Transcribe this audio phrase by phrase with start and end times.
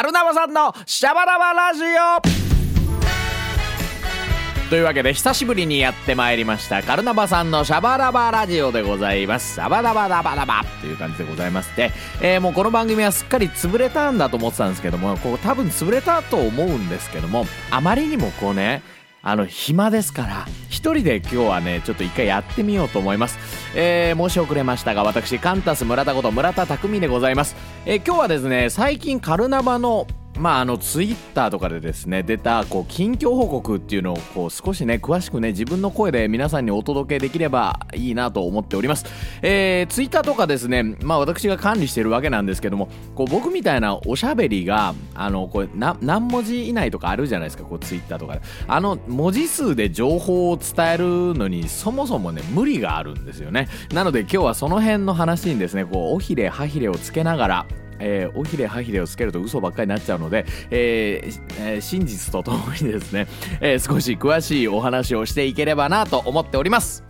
[0.00, 1.90] カルナバさんのシャバダバラジオ。
[4.70, 6.82] というわけで久しぶりにやってまいりました。
[6.82, 9.56] カルナバさんのシャバラバラジオでございます。
[9.56, 11.90] シャバダバダバダバという感じでございまして、
[12.22, 18.82] えーもうこの番組はすっかり潰れたんだと思ってたんですけどもこう多分潰れたと思うんですけどもあまりにもこうね
[19.22, 23.38] あの暇ですから一人で今日はねちょっと一回やってみようと思います、
[23.74, 27.54] えー申し遅れましたが私カンタス村田こと村田匠でございます、
[27.86, 30.06] えー今日はですね最近カルナバの
[30.40, 39.04] まああのツイッターとかでですね出たこう近況報告っていうのをこう少しね詳しくね自分の声で皆さんにお届けできればいいなと思っております、
[39.42, 48.40] えー、ツイッターとかですねまあ私が管理してるわけなんですけどもこう僕みたいなおしゃべりがあのこれな何文字以内とかあるじゃないですかこうツイッターとかで。
[48.66, 53.68] あの文字数で情報を伝えるのにそもそもね無理があるんですよね。
[53.92, 57.66] なので今日はその辺の話にですねこうおひれはひれをつけながら
[58.00, 63.26] えー、おひれはひれをつけると嘘ばっかりになっちゃうので、えーえ真実とともにですね、
[63.60, 67.04] え少し詳しいお話をしていければなと思っております。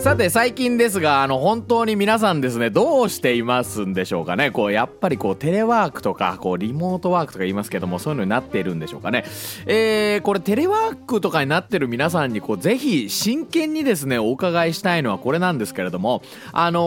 [0.00, 4.50] さて最近ですがあの本当に皆さんですねどうしていますんでしょうかね。
[4.50, 9.26] こうやっぱりこうテレワークとかこうリモートワークとか言いますけどもそういうのになっているんでしょうかね。
[9.66, 16.80] えー、これテレワークとかになってる皆さんにこうぜひ真剣にですねお伺いしたいのはこれなんですけれどもあの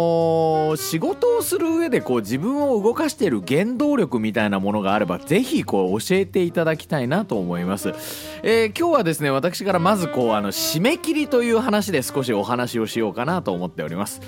[0.74, 7.90] ー仕事をする上でこう自分を動かしている原動力みたいなものがあればぜひこう教えていただきたいなと思います、
[8.42, 14.22] えー今日はですね私からまずこうあの締め切りという話で少しお話をしようかなと思っております。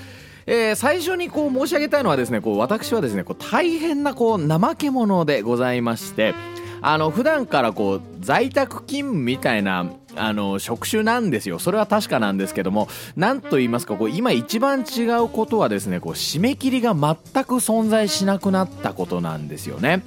[0.48, 6.36] えー最初にこう申し上げたいのはですねこう私はですねこう大変なこう怠け者でございまして
[6.81, 11.58] あの普段からこう在宅勤務みたいなあの職種なんですよ。
[11.58, 20.03] それは確かなんですけどもなんと言いますかこう今一番違うことはですねこう締め切りが全く存在しなくなったことなんですよね。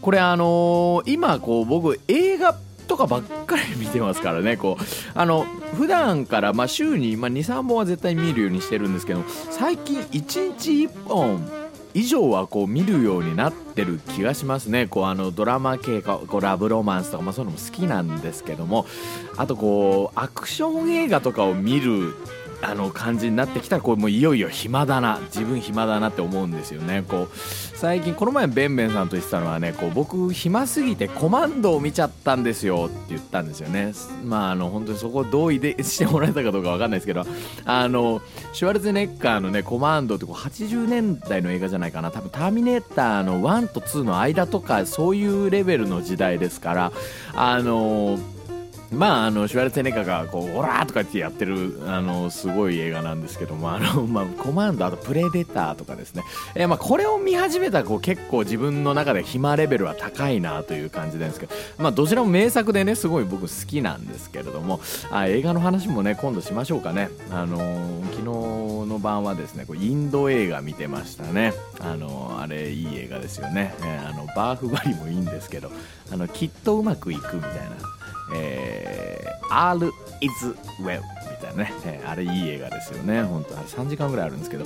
[0.00, 2.56] これあのー今こう僕映画
[2.86, 4.56] とかばっかり見てますからね。
[4.56, 4.84] こう
[5.14, 14.86] あの普段から、まあ、週に、まあ、23本は絶対見るようにしてるんですけど最近1日1本以上はこう見るようになってる気がしますね。
[14.86, 18.86] こうあのドラマ系かこうラブロマンスとか、まあ、そういうのも好きなんですけども
[19.36, 22.14] あとこうアクション映画とかを見る
[22.62, 27.04] あの感じになってきたらこうもういよいよ暇だな自分暇だなって思うんですよね。
[27.06, 33.92] こう最近この前ベンベンさんと言ってたのはねこう僕暇すぎてコマンドを見ちゃったんですよって言ったんですよね。
[34.24, 37.24] まああの本当にそこ同意でしてもらえたかどうかわかんないですけど
[37.64, 38.22] あの
[38.52, 42.10] シュワルツェネッカーのねコマンドってこう80年代の映画じゃないかな。
[42.10, 46.92] 多分ターミネーターの1と2の間とかそういうレベルの時代ですから
[47.34, 48.18] あの
[48.92, 56.22] まあ、あのシュワルツェネッガーがこうオラーとかってやってるあのすごい映画なんですけどもあの、 まあ、コマンドあとプレデターとかですね、
[56.54, 64.80] えーまあ、これを見始めたらこう結構自分の中で暇レベルは高いなという感じなんですけど、まあ、どちらも名作でねすごい僕好きなんですけれども
[65.10, 75.70] あ映画の話もね今度しましょうかね、あの昨日の晩はですねこうインド映画見てましたね、あのあれいい映画ですよね、えーあのバーフバリもいいんですけど
[76.12, 77.95] あのきっとうまくいくみたいな。
[78.34, 80.32] えー、All is
[80.82, 81.00] well
[81.30, 83.22] みたいなね、えーあれいい映画ですよね。
[83.22, 84.64] 本当あれ3時間ぐらいあるんですけど。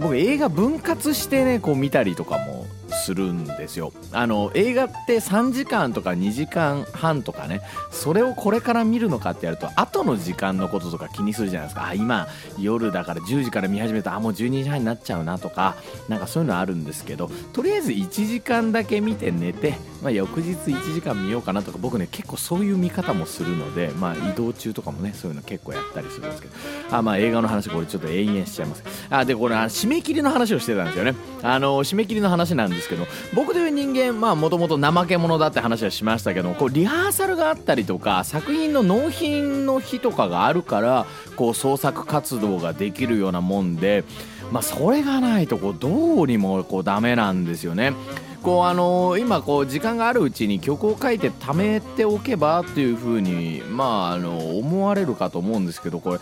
[0.00, 3.92] 僕映画分割してねこう見たりとかもするんですよ。
[4.12, 7.60] あの映画って3時間とか2時間半とかね
[7.90, 11.86] それをこれから見るのかってやると後の時間のこととか気にするじゃないですか。
[11.86, 12.26] あ今
[12.58, 14.16] 夜だから10時から見始めた。
[14.16, 15.76] あもう12時半になっちゃうなとか
[16.08, 26.54] なんかそういうのあるんですけどとりあえず1時間だけ見て寝て、まあ、翌日1時間見ようかなとか僕ね結構そういう見方方もするので、まあ、移動中とかもねそういうの結構やったりするんですけど。
[26.90, 28.84] あまあ映画の話これちょっと永遠しちゃいます。
[29.10, 31.14] あでこれ締め切りの話をしてたんですよね。
[31.42, 41.06] あの締め切りの話なんですけど僕という人間もともと怠け者だって話はしましたけどこうリハーサルがあったりとか作品の納品の日とかがあるから
[41.36, 44.04] こう創作活動ができるようなもんで
[44.52, 47.94] まあそれがないとこうどうにもこうダメなんですよね。
[48.42, 56.18] こうあの今こう時間があるうちに曲を書いて貯めておけばっていうふうにまああの思われるかと思うんですけどこれ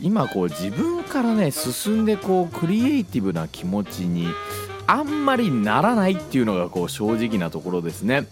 [0.00, 4.26] 今こう自分からね進んでこうクリエイティブな気持ちに
[4.86, 8.26] あんまりならないっていうのがこう正直なところですね。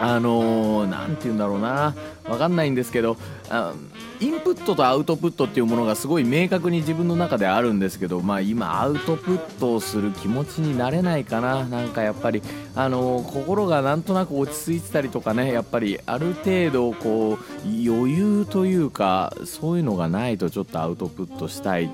[0.00, 1.94] あの何、て言うんだろうな。
[2.28, 3.16] 分かんないんですけど
[3.48, 3.72] あ
[4.20, 11.64] インプットとアウトプットっていうものがすごい明確に自分の中であるんですけど、まあ、今アウトプットをする気持ちになれないかな。
[11.64, 12.42] なんかやっぱり、
[12.74, 21.88] あの心がなんとなく落ち着いてたりとかねやっぱりある程度こう余裕というかそういうのがないとちょっとアウトプットしたい。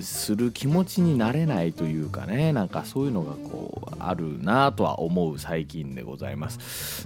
[0.00, 2.52] する気持ちになれないというかね。
[2.52, 6.58] なんかそういうのがこうあるなとは思う最近でございます。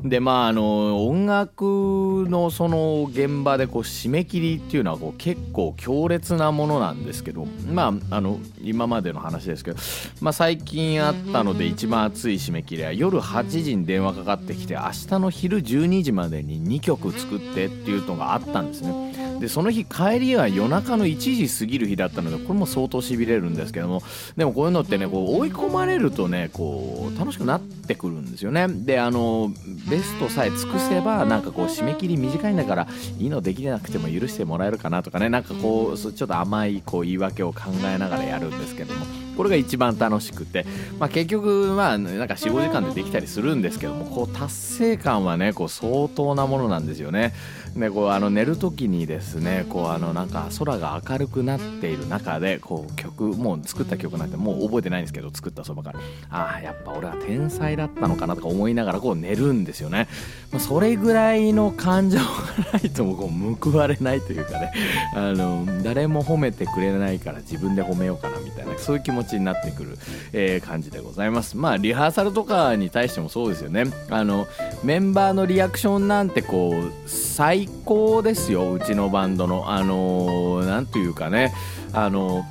[0.03, 9.79] でまああの音楽のその現場でこう締め切りっていうのはこう結構強烈なものなんですけどまああの今までの話ですけど、
[10.21, 19.25] まあ、最近あったので一番熱い締め切りは夜8時に電話かかってきて明日の昼12時までに2曲作ってっていうのがあったんですね。
[19.41, 24.03] でその日帰りは夜中の1時過ぎる日だったのでこれも相当しびれるんですけども
[24.37, 28.67] でもこういうのってねこう追い込まれるとねこう楽しくなってくるんですよね。
[28.69, 29.53] であの
[29.88, 32.88] ベストさえ尽くせばなんかこう締め切り短いんだから
[33.19, 39.05] いいのできなくても許してもらえるかなとかねなんかこうちょっと甘いこう言い訳を考えながらやるんですけども
[39.37, 40.65] これが一番楽しくて、
[40.99, 47.35] まあ、結局まあなんか45時間でできたりするんですけどもこう達成感はねこう相当なものなんですよね。
[47.76, 56.00] でこうあの寝る時にですねこうあのなんか空が明るくなっている中でこう曲もう作った曲なんてもう覚えてないんですけど作ったそばから
[56.31, 60.08] ああやっぱ俺は天才だったのかなとか思いながらこう寝るんですよね、
[60.52, 62.25] まあ、それぐらいの感情が
[62.73, 64.73] ないともこう報われないというかね
[65.14, 69.99] あの誰も褒めてくれないから自分で褒めようかなみたいなそういう気持ちになってくる、
[70.32, 71.56] えー、感じでございます。
[71.56, 73.84] まあリハーサルとかに対してもそうですよね。
[74.11, 74.46] あの
[74.82, 79.70] メンバーのリアクションなんてこう最高ですようちのバンドの。
[79.70, 81.52] あの何、ー、というかね。
[81.92, 82.44] あの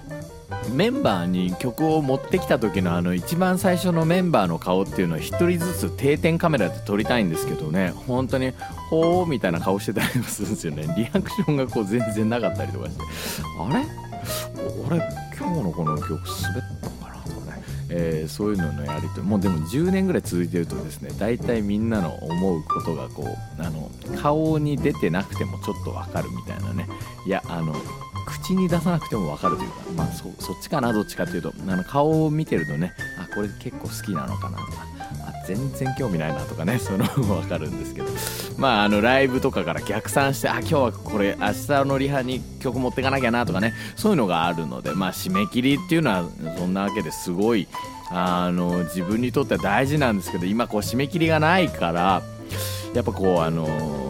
[0.73, 7.94] メンバーに曲を持ってきた時のあの一番最初のメンバーの顔っていうのを1人ずつ定点カメラで撮りたいんですけどね。
[8.07, 8.51] 本当に
[8.89, 10.94] ほーみたいな顔してたりもするんですよね。
[10.97, 13.03] リアクションがこう全然なかったりとかして。
[13.59, 13.85] あれ？
[14.88, 14.97] 俺
[15.38, 16.23] 今日のこの曲滑っ
[16.81, 16.94] た
[17.90, 23.92] えー、そういうののやりとりもうでも10年ぐらい続いてるとですね大体みんなの思うことがこうあの
[24.22, 26.88] 顔に出てなくてもちょっとわかるみたいなね。
[27.26, 27.76] いやあの
[28.26, 34.88] 口に出さなくてもわかるというか、まあそ、そっちかなどっちかというとあの顔を見てるとねあこれ結構好きなのかなとか
[35.28, 38.08] あ全然興味ないなとかねそういうのもわかるんですけど。
[38.57, 41.54] まああのライブとかから逆算してあ今日はこれ明日
[41.86, 46.25] のリハに曲持っていかなきゃなとかねそういうのがあるのでまあ締め切りっていうのは
[46.57, 47.68] そんなわけですごい
[48.12, 52.22] あの自分にとっては大事なんですけど今こう締め切りがないから
[52.94, 54.05] やっぱこうあの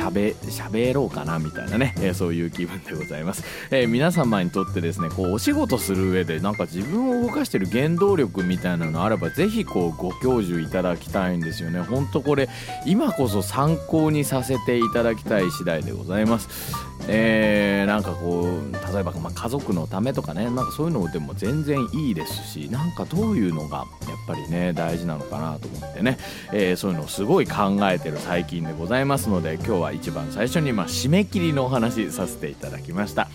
[0.00, 11.80] しゃべろうかなみたいなね、えー、そういう気分でございます、えー、皆様にとってですねこうお仕事する上でなんか自分を動かしてる原動力みたいなのあれば是非こうご教授いただきたいんですよね。
[11.80, 12.48] ほんとこれ
[12.86, 16.90] 今こそ参考にさせていただきたい次第でございます。
[17.08, 23.86] えー、なんかこう例えば、ま、家族のためとかねなんかそういうのでも全然いいですしなんかどういうのがやっ
[24.26, 26.16] ぱりね大事なのかなと思ってね、
[26.50, 33.28] えー、そういうのをすごい考えてる最近でございますので今日は一番最初にま締め切りのお話させていただきました、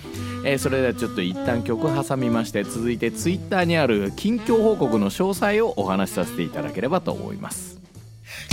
[0.43, 7.79] えー、それではちょっと一旦曲挟みまして続いて Twitter にある近況報告の詳細をお話しさせていただければと思います。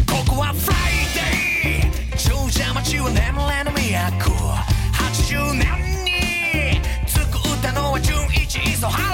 [0.06, 3.16] ここはフライデー長者町は眠
[3.50, 3.72] れぬ
[4.18, 4.71] 都。
[5.12, 5.66] 80年
[6.06, 9.12] に作ったのは純一磯原。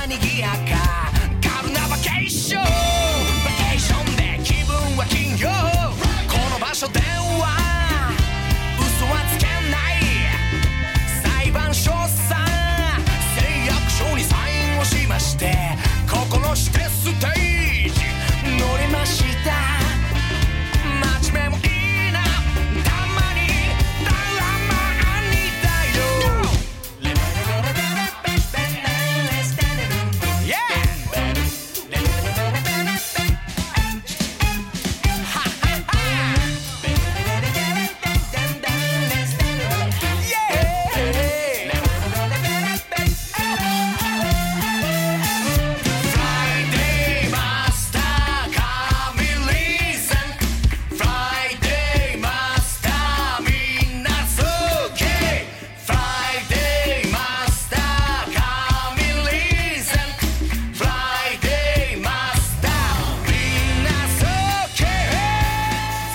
[0.00, 0.16] money
[1.90, 2.69] vacation.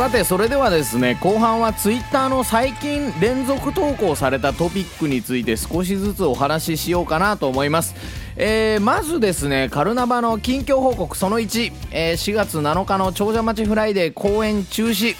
[0.05, 7.95] さてそれではですね後半はツイッターの最近連続投稿されたトピックについて少しずつお話ししようかなと思います。
[8.37, 15.15] えー、まずですねカルナバの近況報告その1、えー、4月7日の長者町フライデー公演中止。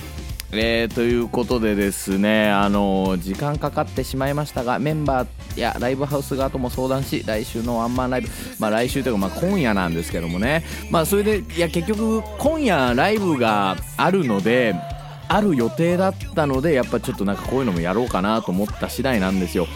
[0.58, 14.76] えー、ということでですね、あのー、時間かかってしまいましたが、メンバーやライブハウス側とも相談し、来週のワンマンライブ、まあ来週というか、まあ今夜なんですけどもね、まあそれで、いや結局、今夜ライブがあるので、
[15.28, 19.68] ある予定だったので、やっぱちょっとなんかこういうのもやろうかなと思った次第なんですよ。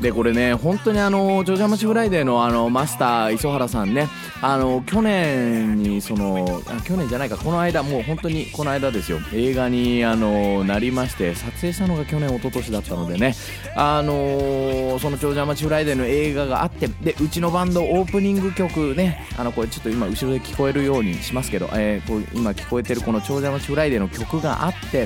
[0.00, 4.08] でこれね本当にあのジョジャマチフライデーのあのマスター磯原さんね
[4.40, 13.34] あの去年にその去年じゃないかこの間もう本当にこの間ですよ映画にあのなりまして撮影したのが去年一昨年だったのでね
[13.74, 24.97] あのそのジョジャマチフライデーの映画があってでうちのバンドオープニング曲ねあのこれちょっと今後ろで聞こえるようにしますけど、えー、こう今聞こえてるこのジョジャマチフライデーの曲があって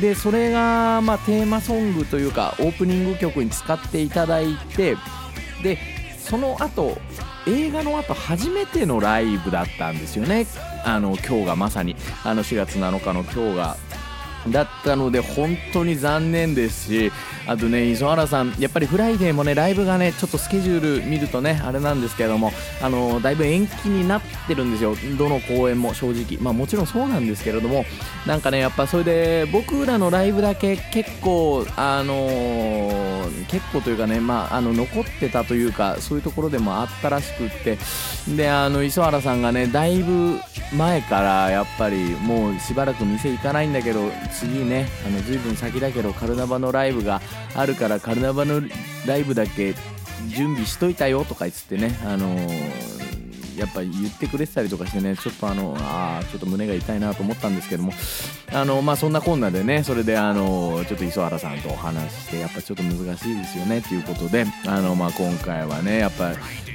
[0.00, 4.96] でそれがまテーマソングというかオープニング曲に使っていただいて
[5.62, 5.78] で
[6.18, 6.98] その後
[7.46, 10.46] 映画の後初めてのライブだったんですよね。
[10.84, 11.96] あの今日がまさに。
[12.22, 13.76] あの4月7日の今日が
[14.48, 17.12] だったので本当に残念ですし
[17.46, 24.94] あとね磯原さんやっぱりフライデーもねライブがねちょっとスケジュール見るとねあれなんですけどもあのだいぶ延期になってるんですよ。
[25.18, 26.38] どの公演も正直。
[26.40, 27.84] まあもちろんそうなんですけれども
[28.26, 37.78] なんかねやっぱそれで僕らのライブだけ結構あのー、結構というかねまああの残ってたというかそういうところでもあったらしくって。
[38.28, 40.40] であの磯原さんがねだいぶ
[40.76, 47.20] 前からやっぱりもうしばらく店行かないんだけど次ねあの随分先だけどカルナバのライブが
[47.54, 48.60] あるからカルナバの
[49.06, 49.74] ライブだけ
[50.28, 53.19] 準備しといたよとか言ってねあのー
[53.56, 57.92] やっぱ言ってくれてたりとかしてねちょっとあのあちょっと胸が痛いなと思ったんですけども
[58.52, 66.32] あのまあそんなこんなでねそれであのちょっと磯原さんとお話ししてやっぱちょっと難しいですよねっていうことであのまあ今回はねやっぱ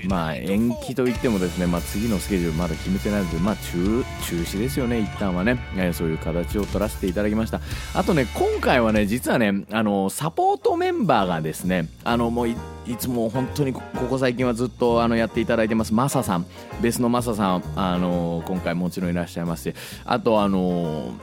[0.08, 7.62] まあ延期といってもですねまあ次のスケジュールまだ決めてないのでまあ中中止ですよね一旦はね、え、そういう形を取らせていただきました。
[7.94, 12.48] あとね今回はね実はねあのサポートメンバーがですねあのもう
[12.88, 15.94] いつも本当にここ最近はずっとあのやっていただいてます。
[15.94, 16.46] マサさん。
[16.82, 19.76] ベースのマサさんあの今回もちろんいらっしゃいますし。
[20.06, 21.14] あとあの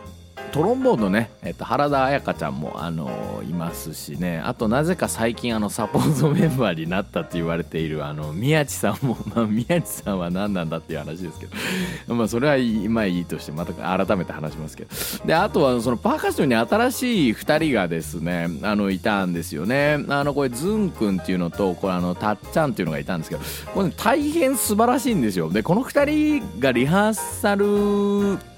[0.52, 11.54] トロンボーンのね、えっと、原田彩香ちゃんも、あのー、いますしね、あとなぜか最近あのサポートメンバーになったって言われているあの宮地さんも、 まあ、宮地さんは何なんだっていう話ですけど、
[12.14, 14.90] まあそれは今いいとしてまた改めて話しますけど、
[15.24, 20.04] であとはそのパーカッションに新しい2人がですね、あのいたんですよね。
[20.08, 23.42] あのこれズン君っていうのと、これあのたっちゃんっていうのがいたんですけど、
[23.72, 25.48] これ、ね、大変素晴らしいんですよ。
[25.48, 28.51] でこの2人がリハーサル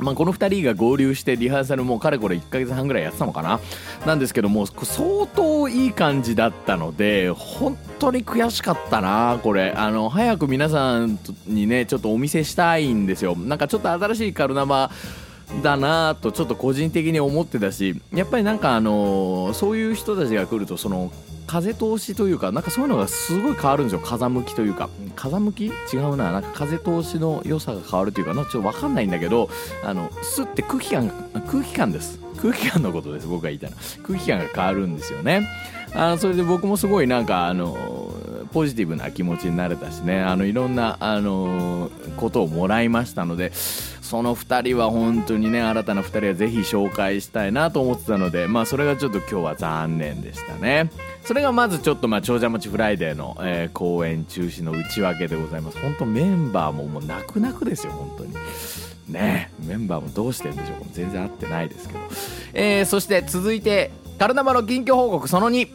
[0.00, 3.60] まあ、この2人が合流してリハーサルもかれこれ1ヶ月半ぐらいやってたのかな。
[4.06, 9.72] なんですけども相当いい感じだったので本当に悔しかったなこれ。
[9.76, 13.36] あの早く皆さんにねちょっとお見せしたいんですよ。
[13.36, 14.90] なんかちょっと新しいカルナバ
[15.62, 21.10] だなとちょっと個人的に思ってたしやっぱりなんかあのそういう人たちが来るとその
[21.48, 24.00] 風通しというかなんかそういうのがすごい変わるんですよ。
[24.00, 24.90] 風向きというか。
[25.16, 25.64] 風向き？
[25.66, 26.30] 違うな。
[26.30, 29.48] なんか風通しの良さが変わるというかなちょっと分かんないんだけど
[29.82, 31.08] あのスって空気感
[31.48, 32.20] 空気感です。
[32.40, 33.76] 空気感のことです僕が言いたいの。
[34.06, 35.48] 空気感が変わるんですよね。
[35.94, 37.76] あのそれで僕もすごいなんかあの
[38.52, 40.20] ポジティブな気持ちになれたしね。
[40.20, 43.52] あのいろんなあのことをもらいましたので
[44.08, 50.90] その2人は本当にね新たな2人はぜひ紹介したいなと思ってたのでまあそれがちょっと今日は残念でしたね。
[51.24, 55.78] それがまずちょっとまあ長者町フライデーの、えー、公演中止の内訳でございます。
[55.78, 58.34] 本当メンバーももう泣く泣くですよ本当に。
[59.08, 60.80] ねメンバーもどうしてるんでしょう。
[60.80, 62.00] か全然会ってないですけど、
[62.54, 65.68] えー、そして続いてカルナバの近況報告その2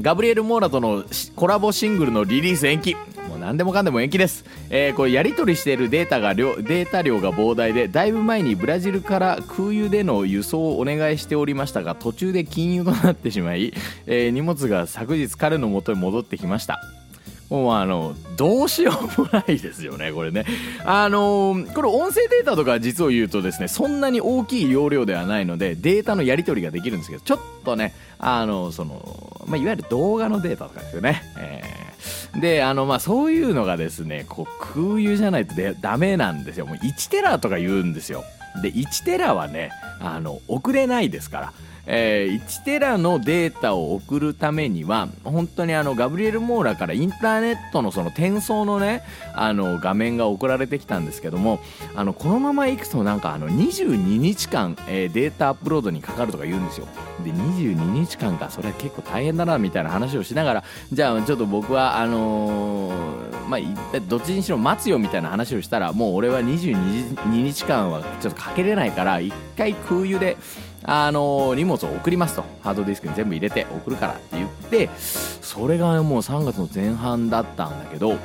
[0.00, 1.04] ガブリエル・モーラとの
[1.36, 2.96] コラボシングルのリリース延期。
[3.40, 13.72] 何でもかんでも延期です、えー、これやり取りしているデータが量データ量が膨大でだいぶ前にブラジルから空輸での輸送をお願いしておりましたが途中で禁輸となってしまい、
[14.06, 16.80] えー、荷物が昨日彼の元に戻ってきました
[17.50, 20.46] もうあの、どうしようもないですよね、これね。
[20.84, 31.22] あのー、これ音声データとか実を言うとですね、そんなに大きい容量ではないので、データのやり取りができるんですけど、ちょっとね、あの、その、まあ、いわゆる動画のデータとかですよね。
[31.38, 31.79] えー、
[32.40, 36.66] で、あの、まあ、そういうのがですね、こう、空輸じゃないとでダメなんですよ。
[36.66, 38.24] もう1テラとか言うんですよ。
[38.62, 41.52] で、1テラはね、あの、送れないですから。
[41.92, 49.02] えー、1テラのデータを送るためには本当にあのガブリエル・モーラからインターネットのその転送のね
[49.34, 51.58] あの画面が送られてきたんですけども
[51.96, 56.86] あのこのままいくとなんかあの22日間、えー、データアップロードにかかるとか言うんですよ。
[57.24, 70.36] で22日間かそれは結構大変だなみたいな話をしながらじゃあちょっと僕はあのー、まあどっちにしろ待つよみたいな話をしたらもう俺は22日間はちょっとかけれないから一回空輸で
[70.84, 72.50] あの、荷物を送りますと。
[72.62, 74.88] ハードディスクに全部入れて送るからって言って
[75.40, 78.16] それがもう3月の前半だったんだけど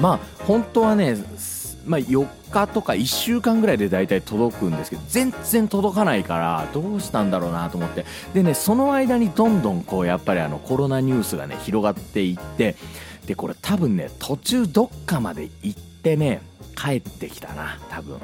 [0.00, 1.16] まあ本当はね
[1.84, 8.04] まあ、4日とか1週間ぐらいで大体届くんですけど全然届かないからどうしたんだろうなと思って。
[8.34, 12.76] でねその間にどんどんこうやっぱりあのコロナニュースがね広がっていって
[13.26, 16.40] でこれ多分ね途中どっかまで行ってね
[16.76, 18.18] 帰ってきたな多分。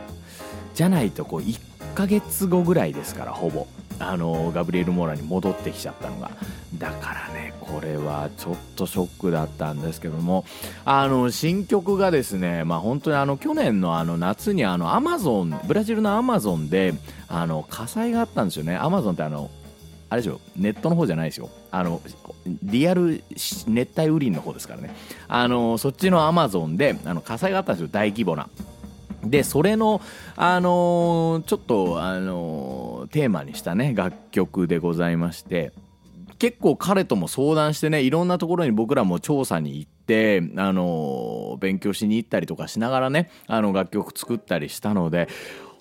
[0.73, 1.59] じゃないとこう1
[1.93, 3.67] 1ヶ月後ぐらいですからほぼ。
[4.01, 6.31] あのガブリエル・モーラに戻ってきちゃったのが。
[6.79, 10.45] だからねこれはちょっとショックだったんですけども。
[10.85, 16.95] あの新曲がですねまあ本当にあの去年のあの夏にあのアマゾンブラジルのアマゾンで
[17.27, 18.77] あの火災があったんですよね。
[18.77, 19.51] アマゾンってあの
[20.11, 20.41] あれでしょ？
[20.57, 21.51] ネットの方じゃないですよ。
[21.73, 22.01] あの
[22.63, 23.25] リアル
[23.67, 24.95] 熱帯雨林の方ですからね。
[25.27, 27.89] あのそっちのアマゾンであの火災があったんですよ。
[27.91, 28.49] 大規模な。
[29.25, 30.01] でそれの、
[30.37, 35.73] あのー、ちょっと、あのー、テーマにしたね楽曲でございまして
[36.39, 45.29] 結構彼とも相談してねいろんなところに僕らも調査に行って、あのー、勉強しに行ったりとかしながらねあの楽曲作ったりしたので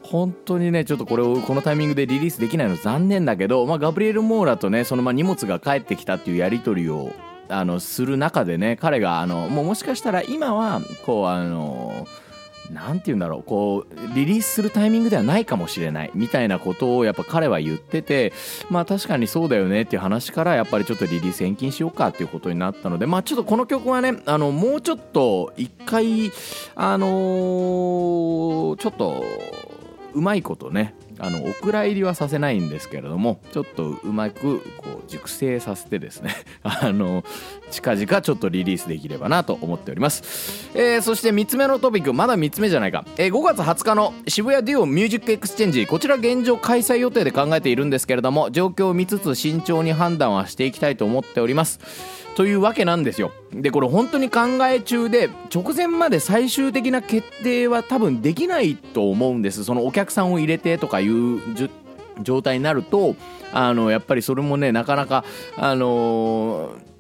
[0.02, 7.12] 本当にねちょっとこれをこのタイミングでリリースできないの残念だけど、まあ、ガブリエル・モーラとねそのまあ荷物が返ってきたっていうやり取りを
[7.50, 12.27] あのする中でね彼があのもうもしかしたら今はこうあのー
[12.72, 13.44] 何て言うんだろう。
[13.44, 16.12] こうリリースするタイミングではないかもしれない。
[16.14, 18.34] みたいなことをやっぱ彼は言ってて
[18.70, 26.32] まあ確かにそうだよねっていう話からやっぱりちょっとリリース延期にしようかっていうことになったのでまあちょっとこの曲はねあのもうちょっと一回
[26.76, 29.24] あのー、ちょっと
[30.14, 37.24] うまいことねあのお蔵入りはさせないんですけれどもちょっとうまくこう熟成させてですね あの
[37.72, 51.80] 近々ちょっとリリースできればなと思っております、えー、そして3つ目のトピックまだ3つ目じゃないか、えー、5月20日の渋谷デュオミュージックエクスチェンジこちら現状開催予定で考えているんですけれども状況を見つつ慎重に判断はしていきたいと思っております。
[52.38, 53.32] というわけなんですよ。
[53.54, 59.64] でこれ本当に考え中で直前まで最終的な決定は多分できないと思うんです。
[59.64, 61.40] そのお客さんを入れてとかいう
[62.22, 63.16] 状態になると
[63.54, 65.24] あのやっぱりそれもねなかなか
[65.56, 66.97] あのー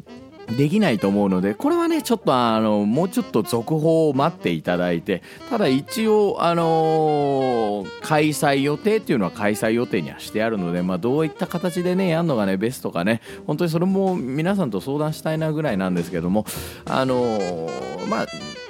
[0.55, 16.45] できないと思うのでこれはねちょっとあのもうちょっと続報を待っていただいてただ一応あのー、開催予定っていうのは開催予定にはしてあるので、まあ、どういった形でねやるのがねベストかね本当にそれも皆さんと相談したいなぐらいなんですけども
[16.85, 18.27] あのー、まあ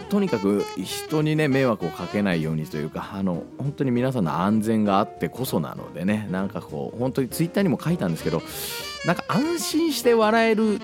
[0.10, 8.42] とにかく人にね迷惑をかけないようにというかあの本当に皆さんの安全があってこそなのでねなんかこう本当にツイッターにも書いたんですけど
[9.06, 10.80] なんか安心して笑える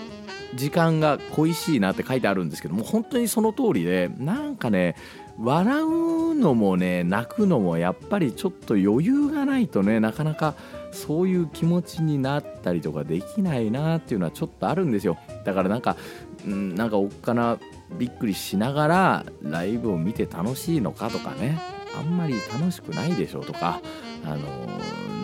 [0.55, 4.95] 時間が恋しいなって書いてあるんですけども本当にその通りでなんかね
[5.39, 10.55] 笑うのもね泣くのもやっぱりちょっと余裕がないとねなかなか
[10.91, 15.17] そういう気持ちになったりとかできないなっていうのはちょっとあるんですよ。
[15.43, 15.97] だからなんか、
[16.45, 17.57] うん、なんかおっかな
[17.97, 21.59] びっくりしながらライブを見て楽しいのかとかね
[21.97, 23.81] あんまり楽しくないでしょとか
[24.25, 24.39] あの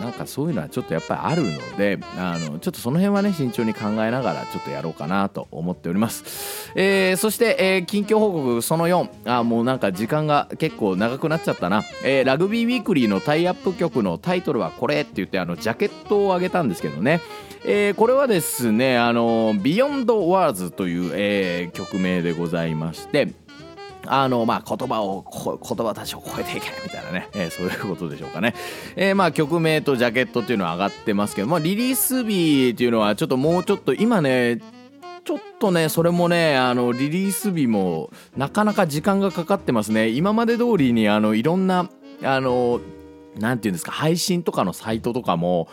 [0.00, 17.20] なんかそういうのはちょっとやっぱりあるのであのちょっとその辺はね慎重に考えながらちょっとやろうかなと思っております、えー、そして、えー、近況報告その4あもうなんか時間が結構長くなっちゃったな、えー、ラグビーウィークリーのタイアップ曲のタイトルはこれって言ってあのジャケットをあげたんですけどね。
[17.62, 23.34] えー、これはですね、あの、ビヨンドワーズという、えー、曲名でございまして、
[24.12, 28.54] あの、まあ、言葉を、言葉たちを超えていけみたいなね、えー、そういうことでしょうかね。
[28.96, 34.60] えー、まあ、曲名とジャケットっていうのは上がってますけど、まあ、リリース日っていうのはちょっともうちょっと、今ね、
[35.24, 40.08] ちょっとね、それもね、あの、リリース日もなかなか時間がかかってますね。
[40.08, 41.88] 今まで通りに、あの、いろんな、
[42.24, 42.80] あの、
[43.38, 45.68] なんていうんですか、配信とかのサイトとかも、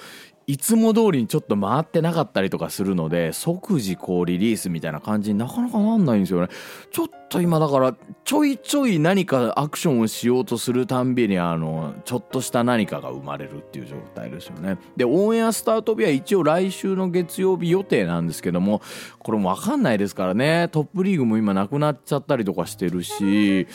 [0.50, 6.48] いつも通りにちょっと回ってなかったりとかするので即時こうリリースみたいな感じになかなかなんないんですよね。
[6.90, 14.78] ちょっと今だからちょいちょい何かアクションをしようとするたんびにあのちょっとした何かが生まれるっていう状態ですよね。
[14.96, 18.82] でオンエアスタート日は一応来週の月曜日予定なんですけども
[19.20, 20.70] これもわかんないですからね。
[20.72, 23.68] トップリーグも今なくなっちゃったりとかしてるし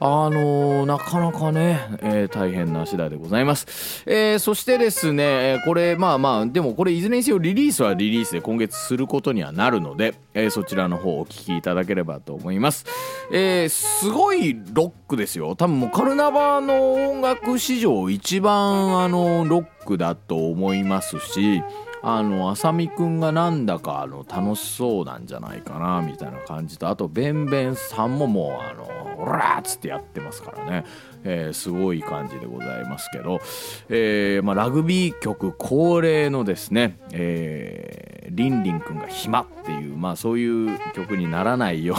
[0.00, 12.84] あのなかなかね、えー、大変な次第でございます、えー、そしてですねこれまああまあでもこれいずれにせよリリースはリリースで今月することにはなるので、えー、そちらの方をお聴きいただければと思います、
[13.30, 15.56] えー、すごいロックですよ。
[15.56, 21.62] 多分もうカルナバの音楽史上一番あのロックだと思いますし
[22.02, 30.84] あの浅見くんがなんだかあの楽しそうなんじゃないかなみたいな感じとあとベンベンさんももうあのオラーっつってやってますからね、
[31.28, 33.40] えー、すごい感じでございますけど、
[33.88, 41.96] えーまあ、ラグビー曲恒例のですね、えー、リンリンくんが暇っていう、まあ、そういう曲にならないよ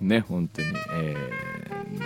[0.00, 1.55] うに ね本当に、えー、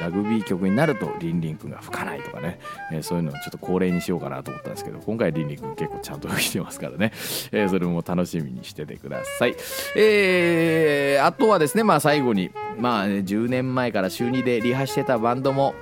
[0.00, 2.58] ラグビー曲になるとリンリン君が吹かないとかね、
[2.92, 7.12] えー、そういうのをちょっと恒例にしようかなと思ったんですけど今回リンリン君結構ちゃんと吹いてますからね、
[7.52, 9.56] えー、それも楽しみにしててください、
[9.96, 15.74] えー、あとはですねまあ最後にまあ、10年前から週2でリハしてたバンドも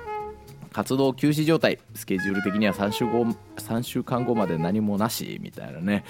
[0.73, 3.25] 活動休止状態スケジュール的には3週後
[3.57, 6.03] 3週間後まで何もなしみたいなね。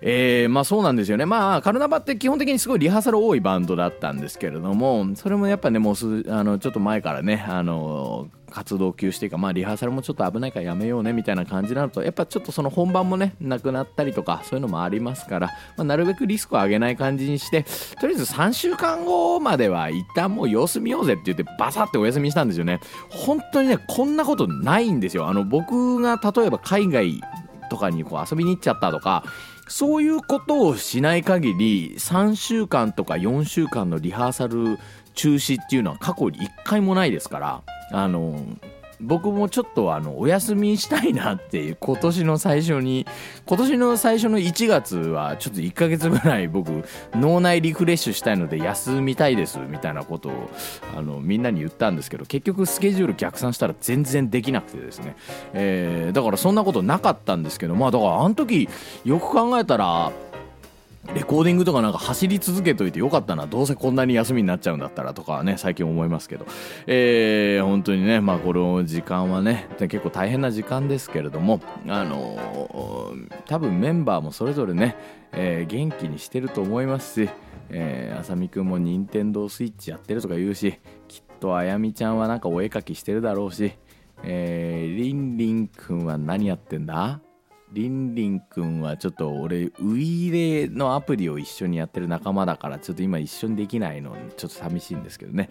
[0.00, 1.26] えー、まあそうなんですよね。
[1.26, 17.64] まあカルナバって基本的にすごいリハーサル多いバンドだったんですけれども、それもやっぱね、もうすあのちょっと前からね、あの活動休止というか、まあリハーサルもちょっと危ないからやめようねみたいな感じになると、やっぱちょっとその本番もね、なくなったりとか、そういうのもありますから、まあ、なるべくリスクを上げない感じにして、
[18.00, 22.78] とりあえず3週間後までは一旦もう様子見ようぜって言ってバサってお休みしたんですよね。
[23.10, 25.26] 本当にね、こんなことないんですよ。
[25.26, 27.20] あの僕が例えば海外
[27.68, 29.24] とかにこう遊びに行っちゃったとか、
[29.68, 34.78] そういうことをしない限り3週間とか4週間のリハーサル
[35.14, 38.44] 中止っていうのは過去に1回もないですからあの
[39.00, 43.06] 僕もちょっとあのお休みしたいなっていう今年の最初に
[43.46, 46.84] 今年の最初の1月はちょっと1ヶ月ぐらい僕
[47.14, 50.50] 脳内リフレッシュしたいので休みたいですみたいなことを
[50.96, 55.16] あのみんなに言ったんですけど結局スケジュール逆算したら全然できなくてですね、
[55.52, 58.68] えー、だからそんなことなかったんですけどまあだからあの時
[59.04, 60.12] よく考えたら
[61.14, 63.46] レコーディングとかなんか走り続けといてよかったな。
[63.46, 66.46] どうせこんなに休みになっちゃうんだったらとかね最近思いますけど、
[66.86, 74.96] えー、本当にねまあこの時間はね結構大変な時間ですけれどもあのー、多分メンバーもそれぞれね、
[75.32, 77.30] えー、元気にしてると思いますし、
[77.70, 83.72] えー、あさみくんも任天堂スイッチやってるとか言うしきっとあやみちゃんはなんかお絵描きしてるだろうし、
[84.24, 87.20] えー、りんりんくんは何やってんだ？
[87.72, 90.30] りんりんくんはちょっと俺ウイイ
[90.66, 95.48] レのアプリを一緒にやってる仲間だからちょっと今一緒にできないのちょっと寂しいんですけどね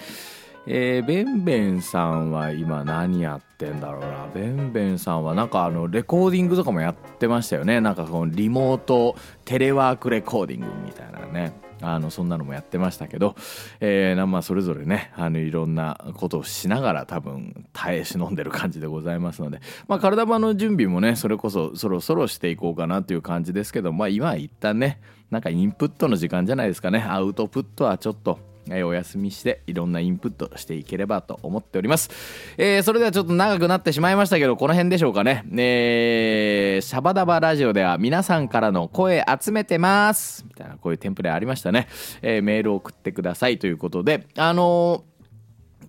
[0.70, 4.28] えー、ベンベンさんは今何やってんだろうな？
[4.34, 7.80] ベンベンさんはなんかあのレコーディングとかもやってましたよね。
[7.80, 11.54] なんかこのリモートテレワークレコーディングみたいなね。
[11.82, 13.36] あのそんなのもやってましたけど、
[13.80, 27.02] えー、まあそれぞれねあのいろんなことをしながら多分耐え忍んでる感じでございますので、まあ、体場の準備もねそれこそそろそろしていこうかなという感じですけど、まあ、今は一旦ねなんかインプットの時間じゃないですかね。
[27.02, 28.40] アウトプットはちょっと
[28.72, 32.10] えお休みしていろんなインプットしていければと思っております。
[32.58, 35.44] えー、それではちょっと長くなってしまいましたけど、この辺でしょうかね。
[35.52, 40.46] えー、シャバダバラジオでは皆さんからの声集めてます。
[40.48, 41.88] みたいなこういうテンプレありましたね。
[42.22, 45.18] えー、メールを送ってくださいということで、あのー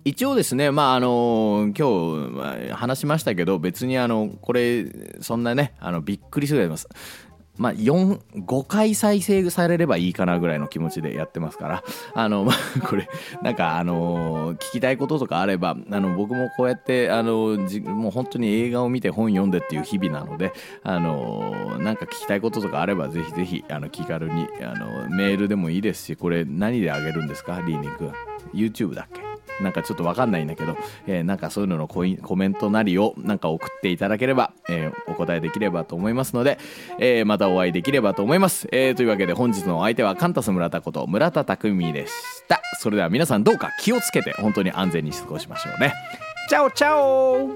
[0.05, 4.85] 一応ですね、まああの今日話しましたけど別にあのこれ
[5.21, 6.89] そんなねあのびっくりすると思います
[7.59, 13.09] まあ、4、5回再生されればいいかなぐらいの気持ちでやってますから、あの、まあ、これ、
[13.43, 17.57] なんか、あの、聞きたいこととかあれば、あの、僕もこうやって、あの、
[17.93, 27.61] もう本当に映画を見て本読んでっていう日々なので、あの、なんか聞きたいこととかあれば、ぜひぜひ、あの、気軽に、あの、メールでもいいですし、これ何であげるんですか？
[27.67, 28.11] リーニング。
[28.53, 29.28] YouTube だっけ？
[29.61, 32.03] なんかちょっとわかんないんだけど、えー、なんかそういうののコ
[32.35, 36.57] メントなりをなんか送っていただければ、えー、お答えできればと思いますので、
[36.99, 38.67] えー、またお会いできればと思います。
[38.71, 42.13] えー、というわけで本日のお相手はカンタス村田こと村田匠でし
[42.47, 42.61] た。
[42.79, 45.93] それでは皆さんどうか気をつけて本当に安全に過ごしましょうね。
[46.49, 47.55] チャオチャオ